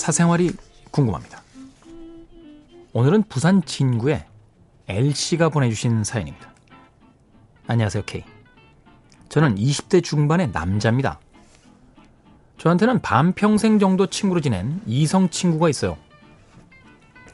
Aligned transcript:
사생활이 0.00 0.52
궁금합니다. 0.90 1.42
오늘은 2.94 3.24
부산 3.24 3.62
진구의 3.62 4.24
L씨가 4.88 5.50
보내주신 5.50 6.04
사연입니다. 6.04 6.50
안녕하세요, 7.66 8.04
K. 8.06 8.24
저는 9.28 9.56
20대 9.56 10.02
중반의 10.02 10.52
남자입니다. 10.52 11.20
저한테는 12.56 13.00
반평생 13.02 13.78
정도 13.78 14.06
친구로 14.06 14.40
지낸 14.40 14.80
이성 14.86 15.28
친구가 15.28 15.68
있어요. 15.68 15.98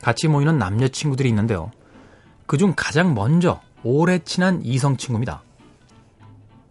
같이 0.03 0.27
모이는 0.27 0.59
남녀 0.59 0.89
친구들이 0.89 1.29
있는데요. 1.29 1.71
그중 2.47 2.75
가장 2.77 3.15
먼저 3.15 3.61
오래 3.85 4.19
친한 4.19 4.61
이성 4.65 4.97
친구입니다. 4.97 5.43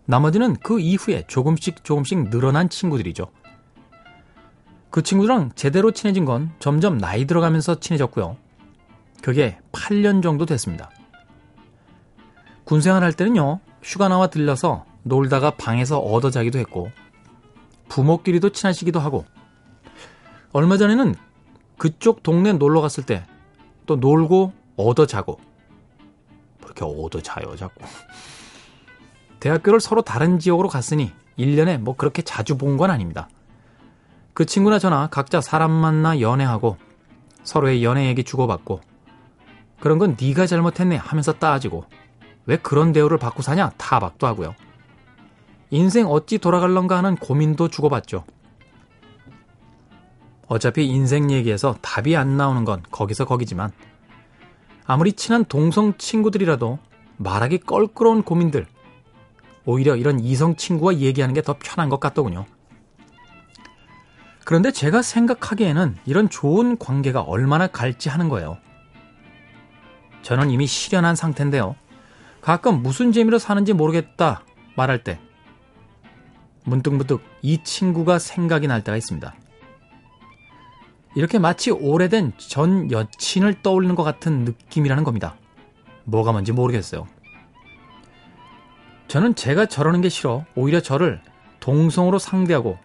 나머지는 0.06 0.58
그 0.58 0.80
이후에 0.80 1.24
조금씩 1.28 1.86
조금씩 1.86 2.30
늘어난 2.30 2.70
친구들이죠. 2.70 3.28
그 4.96 5.04
친구랑 5.04 5.52
제대로 5.56 5.92
친해진 5.92 6.24
건 6.24 6.54
점점 6.58 6.98
나이 6.98 7.26
들어가면서 7.26 7.82
친해졌고요. 7.82 8.38
그게 9.22 9.58
8년 9.74 10.24
정도 10.24 10.46
됐습니다. 10.46 10.90
군생활 12.64 13.04
할 13.04 13.12
때는요, 13.12 13.60
휴가 13.84 14.08
나와 14.08 14.28
들려서 14.28 14.86
놀다가 15.04 15.52
방에서 15.52 16.00
얻어 16.00 16.30
자기도 16.30 16.60
했고, 16.60 16.92
부모끼리도 17.90 18.52
친하시기도 18.54 19.02
하고, 19.02 19.26
얼마 20.54 20.78
전에는 20.78 21.16
그쪽 21.78 22.24
동네 22.24 22.54
놀러 22.54 22.80
갔을 22.80 23.06
때 23.06 23.26
또 23.86 23.98
놀고 23.98 24.54
얻어 24.78 25.06
자고, 25.06 25.42
그렇게 26.64 26.86
얻어 26.86 27.20
자요, 27.20 27.58
자꾸. 27.58 27.84
대학교를 29.42 29.82
서로 29.82 30.04
다른 30.04 30.40
지역으로 30.40 30.70
갔으니 30.70 31.12
1년에 31.38 31.80
뭐 31.80 31.98
그렇게 31.98 32.22
자주 32.22 32.58
본 32.58 32.78
건 32.78 32.92
아닙니다. 32.92 33.28
그 34.36 34.46
친구나 34.46 34.80
저나 34.80 35.08
각자 35.08 35.40
사람 35.40 35.72
만나 35.72 36.20
연애하고 36.20 36.78
서로의 37.44 37.86
연애 37.86 38.08
얘기 38.08 38.24
주고받고 38.26 38.82
그런 39.80 39.98
건 39.98 40.18
네가 40.22 40.46
잘못했네 40.46 40.98
하면서 40.98 41.32
따지고 41.32 41.86
왜 42.46 42.58
그런 42.58 42.92
대우를 42.92 43.18
받고 43.18 43.42
사냐 43.42 43.72
타박도 43.78 44.28
하고요. 44.28 44.54
인생 45.70 46.08
어찌 46.08 46.38
돌아갈런가 46.38 46.98
하는 46.98 47.16
고민도 47.16 47.70
주고받죠. 47.70 48.26
어차피 50.48 50.86
인생 50.86 51.32
얘기에서 51.32 51.76
답이 51.82 52.18
안 52.18 52.36
나오는 52.36 52.66
건 52.66 52.84
거기서 52.92 53.24
거기지만 53.24 53.72
아무리 54.86 55.14
친한 55.14 55.46
동성 55.46 55.98
친구들이라도 55.98 56.78
말하기 57.18 57.60
껄끄러운 57.60 58.22
고민들 58.22 58.68
오히려 59.64 59.96
이런 59.96 60.20
이성 60.20 60.58
친구와 60.58 60.98
얘기하는 60.98 61.34
게 61.34 61.42
더 61.42 61.56
편한 61.58 61.88
것 61.88 62.02
같더군요. 62.02 62.46
그런데 64.46 64.72
제가 64.72 65.02
생각하기에는 65.02 65.98
이런 66.06 66.30
좋은 66.30 66.78
관계가 66.78 67.22
얼마나 67.22 67.66
갈지 67.68 68.10
하는 68.10 68.30
거예요. 68.30 68.58
저는 70.22 70.52
이미 70.52 70.68
실현한 70.68 71.16
상태인데요. 71.16 71.76
가끔 72.42 72.84
무슨 72.84 73.12
재미로 73.12 73.40
사는지 73.40 73.74
모르겠다 73.74 74.44
말할 74.76 75.04
때 75.04 75.20
문득문득 76.64 77.22
이 77.42 77.64
친구가 77.64 78.20
생각이 78.20 78.68
날 78.68 78.84
때가 78.84 78.96
있습니다. 78.98 79.34
이렇게 81.16 81.40
마치 81.40 81.72
오래된 81.72 82.34
전 82.38 82.92
여친을 82.92 83.64
떠올리는 83.64 83.96
것 83.96 84.04
같은 84.04 84.46
느낌이라는 84.46 85.04
겁니다. 85.04 85.36
뭐가 86.04 86.32
뭔지 86.34 86.52
모르겠어요. 86.52 87.08
저는 89.08 89.34
제가 89.34 89.66
저러는 89.66 90.02
게 90.02 90.10
싫어 90.10 90.46
오히려 90.56 90.82
저를 90.82 91.22
동성으로 91.62 92.20
상대하고 92.20 92.78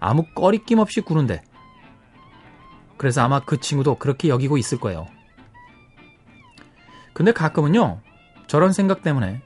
아무 0.00 0.24
꺼리낌 0.34 0.78
없이 0.78 1.00
구는데. 1.00 1.42
그래서 2.96 3.22
아마 3.22 3.40
그 3.40 3.58
친구도 3.60 3.96
그렇게 3.96 4.28
여기고 4.28 4.58
있을 4.58 4.78
거예요. 4.78 5.06
근데 7.12 7.32
가끔은요, 7.32 8.00
저런 8.46 8.72
생각 8.72 9.02
때문에 9.02 9.40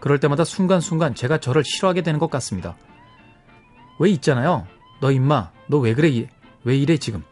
그럴 0.00 0.18
때마다 0.18 0.44
순간순간 0.44 1.14
제가 1.14 1.38
저를 1.38 1.64
싫어하게 1.64 2.02
되는 2.02 2.18
것 2.18 2.30
같습니다. 2.30 2.76
왜 3.98 4.10
있잖아요. 4.10 4.66
너 5.00 5.10
임마, 5.12 5.50
너 5.68 5.78
왜 5.80 5.94
그래? 5.94 6.26
왜 6.64 6.76
이래 6.76 6.96
지금? 6.96 7.22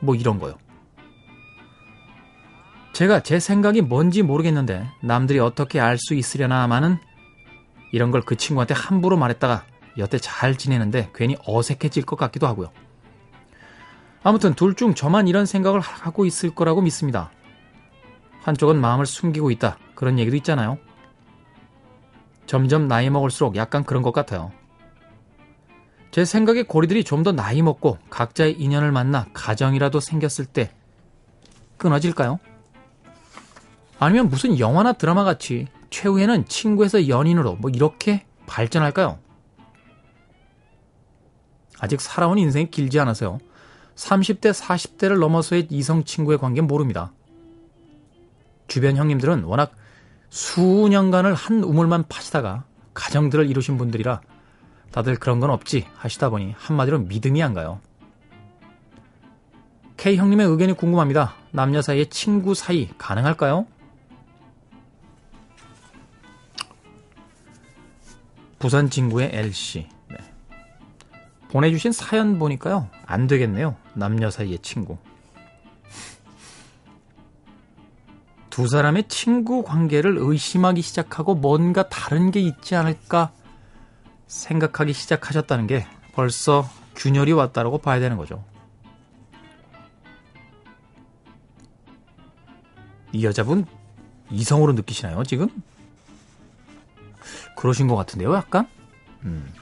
뭐 0.00 0.14
이런 0.14 0.38
거요. 0.38 0.54
제가 2.92 3.20
제 3.22 3.40
생각이 3.40 3.80
뭔지 3.82 4.22
모르겠는데 4.22 4.86
남들이 5.02 5.38
어떻게 5.38 5.80
알 5.80 5.96
수 5.98 6.14
있으려나마는 6.14 6.98
이런 7.92 8.10
걸 8.10 8.22
그 8.22 8.36
친구한테 8.36 8.74
함부로 8.74 9.16
말했다가 9.16 9.64
여태 9.98 10.18
잘 10.18 10.56
지내는데 10.56 11.10
괜히 11.14 11.36
어색해질 11.46 12.04
것 12.04 12.16
같기도 12.16 12.46
하고요. 12.46 12.70
아무튼 14.22 14.54
둘 14.54 14.74
중 14.74 14.94
저만 14.94 15.28
이런 15.28 15.46
생각을 15.46 15.80
하고 15.80 16.24
있을 16.24 16.54
거라고 16.54 16.80
믿습니다. 16.82 17.30
한쪽은 18.42 18.80
마음을 18.80 19.06
숨기고 19.06 19.50
있다. 19.50 19.78
그런 19.94 20.18
얘기도 20.18 20.36
있잖아요. 20.36 20.78
점점 22.46 22.88
나이 22.88 23.08
먹을수록 23.10 23.56
약간 23.56 23.84
그런 23.84 24.02
것 24.02 24.12
같아요. 24.12 24.52
제 26.10 26.24
생각에 26.24 26.62
고리들이 26.64 27.04
좀 27.04 27.22
더 27.22 27.32
나이 27.32 27.62
먹고 27.62 27.98
각자의 28.10 28.60
인연을 28.60 28.92
만나 28.92 29.26
가정이라도 29.32 30.00
생겼을 30.00 30.44
때 30.46 30.70
끊어질까요? 31.78 32.38
아니면 33.98 34.28
무슨 34.28 34.58
영화나 34.58 34.92
드라마 34.92 35.22
같이 35.24 35.68
최후에는 35.90 36.46
친구에서 36.46 37.08
연인으로 37.08 37.54
뭐 37.56 37.70
이렇게 37.70 38.24
발전할까요? 38.46 39.18
아직 41.82 42.00
살아온 42.00 42.38
인생이 42.38 42.70
길지 42.70 43.00
않아서요. 43.00 43.40
30대, 43.96 44.52
40대를 44.52 45.18
넘어서의 45.18 45.66
이성 45.68 46.04
친구의 46.04 46.38
관계는 46.38 46.68
모릅니다. 46.68 47.12
주변 48.68 48.96
형님들은 48.96 49.42
워낙 49.42 49.72
수년간을 50.30 51.34
한 51.34 51.64
우물만 51.64 52.04
파시다가 52.08 52.64
가정들을 52.94 53.50
이루신 53.50 53.78
분들이라 53.78 54.20
다들 54.92 55.16
그런 55.16 55.40
건 55.40 55.50
없지 55.50 55.88
하시다 55.96 56.30
보니 56.30 56.54
한마디로 56.56 57.00
믿음이 57.00 57.42
안 57.42 57.52
가요. 57.52 57.80
K 59.96 60.16
형님의 60.16 60.46
의견이 60.46 60.74
궁금합니다. 60.74 61.34
남녀 61.50 61.82
사이의 61.82 62.10
친구 62.10 62.54
사이 62.54 62.90
가능할까요? 62.96 63.66
부산 68.60 68.88
친구의 68.88 69.30
L씨. 69.32 69.88
보내주신 71.52 71.92
사연 71.92 72.38
보니까요. 72.38 72.88
안 73.04 73.26
되겠네요. 73.26 73.76
남녀 73.92 74.30
사이의 74.30 74.60
친구. 74.60 74.96
두 78.48 78.66
사람의 78.66 79.08
친구 79.08 79.62
관계를 79.62 80.16
의심하기 80.18 80.80
시작하고 80.80 81.34
뭔가 81.34 81.88
다른 81.90 82.30
게 82.30 82.40
있지 82.40 82.74
않을까 82.74 83.32
생각하기 84.28 84.94
시작하셨다는 84.94 85.66
게 85.66 85.86
벌써 86.14 86.66
균열이 86.96 87.32
왔다라고 87.32 87.78
봐야 87.78 88.00
되는 88.00 88.16
거죠. 88.16 88.42
이 93.12 93.26
여자분 93.26 93.66
이성으로 94.30 94.72
느끼시나요, 94.72 95.22
지금? 95.24 95.48
그러신 97.58 97.88
것 97.88 97.96
같은데요, 97.96 98.34
약간? 98.34 98.66
음. 99.24 99.52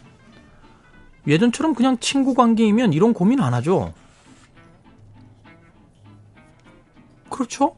예전처럼 1.26 1.74
그냥 1.74 1.98
친구 1.98 2.34
관계이면 2.34 2.92
이런 2.92 3.12
고민 3.12 3.40
안 3.40 3.54
하죠. 3.54 3.92
그렇죠? 7.28 7.76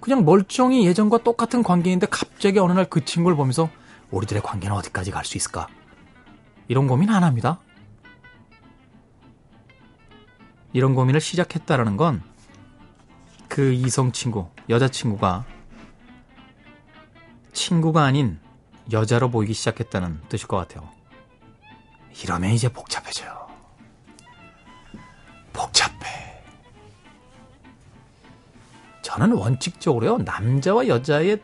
그냥 0.00 0.24
멀쩡히 0.24 0.84
예전과 0.86 1.18
똑같은 1.18 1.62
관계인데 1.62 2.06
갑자기 2.10 2.58
어느 2.58 2.72
날 2.72 2.86
그 2.90 3.04
친구를 3.04 3.36
보면서 3.36 3.70
우리들의 4.10 4.42
관계는 4.42 4.74
어디까지 4.76 5.10
갈 5.10 5.24
수 5.24 5.36
있을까? 5.36 5.68
이런 6.68 6.86
고민 6.88 7.10
안 7.10 7.22
합니다. 7.24 7.60
이런 10.72 10.94
고민을 10.94 11.20
시작했다라는 11.20 11.96
건 11.96 12.22
그 13.48 13.70
이성 13.74 14.12
친구, 14.12 14.48
여자 14.70 14.88
친구가 14.88 15.44
친구가 17.52 18.02
아닌 18.02 18.40
여자로 18.90 19.30
보이기 19.30 19.52
시작했다는 19.52 20.22
뜻일 20.30 20.48
것 20.48 20.56
같아요. 20.56 20.88
이러면 22.22 22.50
이제 22.50 22.68
복잡해져요. 22.68 23.48
복잡해. 25.52 26.42
저는 29.02 29.32
원칙적으로요, 29.32 30.18
남자와 30.18 30.88
여자의 30.88 31.40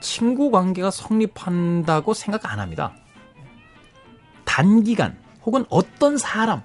친구 0.00 0.50
관계가 0.50 0.90
성립한다고 0.90 2.12
생각 2.12 2.50
안 2.50 2.60
합니다. 2.60 2.94
단기간 4.44 5.18
혹은 5.44 5.64
어떤 5.70 6.18
사람은 6.18 6.62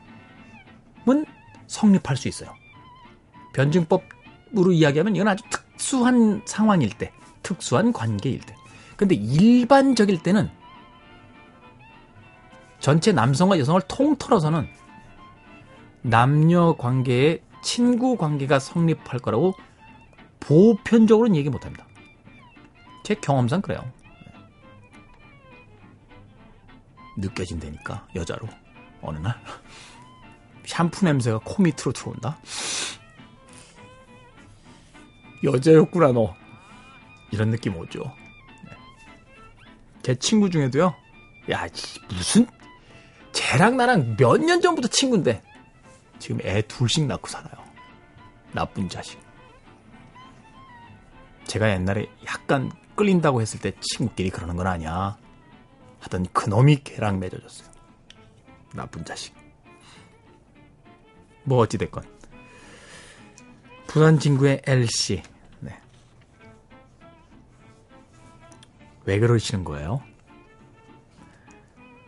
성립할 1.67 2.17
수 2.17 2.27
있어요. 2.27 2.53
변증법으로 3.53 4.71
이야기하면 4.73 5.15
이건 5.15 5.27
아주 5.29 5.43
특수한 5.49 6.41
상황일 6.45 6.97
때, 6.97 7.11
특수한 7.43 7.93
관계일 7.93 8.39
때. 8.41 8.55
근데 8.97 9.15
일반적일 9.15 10.21
때는 10.21 10.49
전체 12.87 13.11
남성과 13.11 13.59
여성을 13.59 13.81
통틀어서는 13.89 14.65
남녀 16.03 16.77
관계에 16.77 17.43
친구 17.61 18.15
관계가 18.15 18.59
성립할 18.59 19.19
거라고 19.19 19.55
보편적으로는 20.39 21.35
얘기 21.35 21.49
못 21.49 21.65
합니다. 21.65 21.85
제 23.03 23.13
경험상 23.13 23.61
그래요. 23.61 23.91
느껴진다니까, 27.17 28.07
여자로. 28.15 28.47
어느 29.01 29.17
날. 29.17 29.35
샴푸 30.63 31.03
냄새가 31.03 31.41
코 31.43 31.63
밑으로 31.63 31.91
들어온다? 31.91 32.37
여자였구나, 35.43 36.13
너. 36.13 36.33
이런 37.31 37.51
느낌 37.51 37.75
오죠. 37.75 37.99
네. 38.63 38.71
제 40.03 40.15
친구 40.15 40.49
중에도요, 40.49 40.95
야, 41.51 41.67
무슨, 42.07 42.47
쟤랑 43.47 43.77
나랑 43.77 44.17
몇 44.17 44.37
년 44.39 44.59
전부터 44.59 44.89
친구인데, 44.89 45.41
지금 46.19 46.39
애 46.43 46.61
둘씩 46.63 47.05
낳고 47.05 47.27
살아요. 47.29 47.63
나쁜 48.51 48.89
자식. 48.89 49.17
제가 51.45 51.69
옛날에 51.69 52.09
약간 52.25 52.69
끌린다고 52.95 53.41
했을 53.41 53.61
때 53.61 53.71
친구끼리 53.79 54.31
그러는 54.31 54.57
건 54.57 54.67
아니야. 54.67 55.17
하더니 56.01 56.31
그놈이 56.33 56.83
걔랑 56.83 57.19
맺어졌어요. 57.19 57.69
나쁜 58.73 59.05
자식. 59.05 59.33
뭐 61.43 61.59
어찌됐건. 61.59 62.03
부산 63.87 64.19
친구의 64.19 64.61
L씨. 64.65 65.23
네. 65.61 65.79
왜 69.05 69.19
그러시는 69.19 69.63
거예요? 69.63 70.03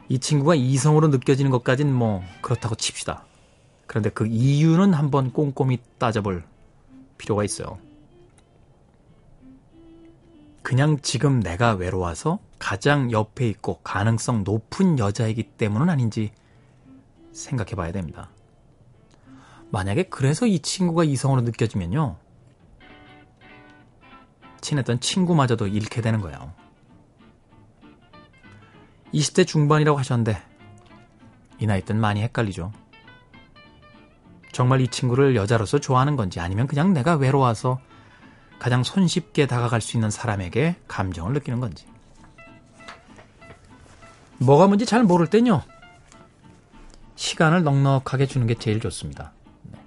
이 0.09 0.17
친구가 0.17 0.55
이성으로 0.55 1.07
느껴지는 1.09 1.51
것까진 1.51 1.93
뭐 1.93 2.23
그렇다고 2.41 2.75
칩시다. 2.75 3.25
그런데 3.85 4.09
그 4.09 4.25
이유는 4.25 4.93
한번 4.93 5.31
꼼꼼히 5.31 5.79
따져볼 5.99 6.43
필요가 7.17 7.43
있어요. 7.43 7.77
그냥 10.63 10.99
지금 11.01 11.39
내가 11.39 11.73
외로워서 11.73 12.39
가장 12.57 13.11
옆에 13.11 13.47
있고 13.47 13.79
가능성 13.83 14.43
높은 14.43 14.99
여자이기 14.99 15.43
때문은 15.43 15.89
아닌지 15.89 16.31
생각해 17.31 17.71
봐야 17.71 17.91
됩니다. 17.91 18.29
만약에 19.71 20.03
그래서 20.03 20.45
이 20.47 20.59
친구가 20.59 21.03
이성으로 21.03 21.41
느껴지면요. 21.41 22.17
친했던 24.61 24.99
친구마저도 24.99 25.67
잃게 25.67 26.01
되는 26.01 26.19
거예요. 26.19 26.53
20대 29.13 29.45
중반이라고 29.45 29.97
하셨는데 29.97 30.41
이 31.59 31.67
나이 31.67 31.81
땐 31.81 31.99
많이 31.99 32.21
헷갈리죠. 32.21 32.71
정말 34.51 34.81
이 34.81 34.87
친구를 34.87 35.35
여자로서 35.35 35.79
좋아하는 35.79 36.15
건지 36.15 36.39
아니면 36.39 36.67
그냥 36.67 36.93
내가 36.93 37.15
외로워서 37.15 37.79
가장 38.59 38.83
손쉽게 38.83 39.47
다가갈 39.47 39.79
수 39.79 39.95
있는 39.95 40.09
사람에게 40.09 40.75
감정을 40.87 41.33
느끼는 41.33 41.59
건지. 41.59 41.85
뭐가 44.37 44.67
뭔지 44.67 44.85
잘 44.85 45.03
모를 45.03 45.27
땐요. 45.27 45.63
시간을 47.15 47.63
넉넉하게 47.63 48.25
주는 48.25 48.47
게 48.47 48.55
제일 48.55 48.79
좋습니다. 48.79 49.33
네. 49.63 49.79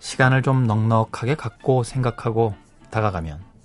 시간을 0.00 0.42
좀 0.42 0.66
넉넉하게 0.66 1.34
갖고 1.36 1.82
생각하고 1.82 2.54
다가가면 2.90 3.55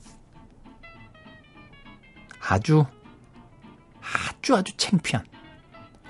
아주 2.51 2.85
아주 4.01 4.57
아주 4.57 4.75
창피한 4.75 5.25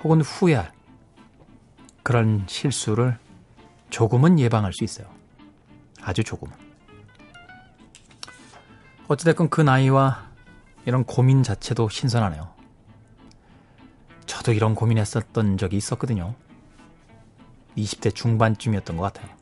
혹은 0.02 0.20
후회할 0.22 0.72
그런 2.02 2.44
실수를 2.48 3.16
조금은 3.90 4.40
예방할 4.40 4.72
수 4.72 4.82
있어요. 4.82 5.06
아주 6.00 6.24
조금은. 6.24 6.52
어찌됐건 9.06 9.50
그 9.50 9.60
나이와 9.60 10.28
이런 10.84 11.04
고민 11.04 11.44
자체도 11.44 11.88
신선하네요. 11.88 12.52
저도 14.26 14.52
이런 14.52 14.74
고민했었던 14.74 15.58
적이 15.58 15.76
있었거든요. 15.76 16.34
20대 17.76 18.12
중반쯤이었던 18.12 18.96
것 18.96 19.12
같아요. 19.12 19.32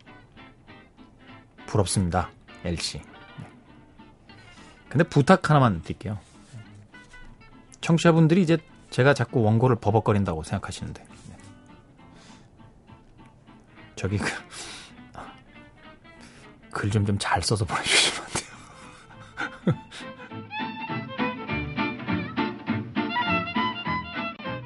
부럽습니다, 1.65 2.29
엘씨. 2.63 2.99
네. 2.99 3.05
근데 4.91 5.05
부탁 5.05 5.49
하나만 5.49 5.81
드릴게요. 5.81 6.19
청취자분들이 7.91 8.43
이제 8.43 8.59
제가 8.91 9.15
자꾸 9.15 9.43
원고를 9.43 9.77
버벅거린다고 9.77 10.43
생각하시는데. 10.45 11.03
네. 11.03 11.37
저기 13.97 14.19
그, 14.19 14.31
글좀 16.71 17.05
좀 17.07 17.19
잘 17.19 17.43
써서 17.43 17.65
보내주시면 17.65 18.27
안 18.27 18.31
돼요. 18.33 18.51